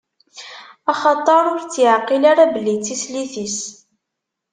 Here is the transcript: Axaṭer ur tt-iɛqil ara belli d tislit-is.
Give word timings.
Axaṭer 0.91 1.43
ur 1.53 1.59
tt-iɛqil 1.61 2.23
ara 2.31 2.51
belli 2.53 2.75
d 2.77 2.81
tislit-is. 2.85 3.59